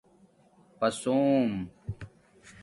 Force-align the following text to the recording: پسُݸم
پسُݸم 0.77 1.51